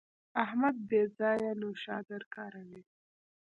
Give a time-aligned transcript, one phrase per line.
[0.43, 2.81] احمد بې ځایه نوشادر کاروي.